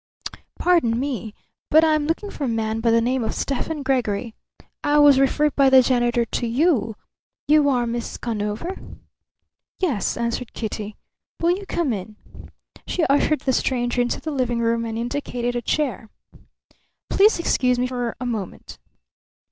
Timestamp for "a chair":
15.55-16.09